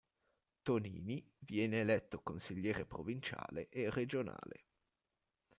Tonini 0.63 1.23
viene 1.37 1.81
eletto 1.81 2.21
consigliere 2.23 2.85
provinciale 2.87 3.69
e 3.69 3.91
regionale. 3.91 4.63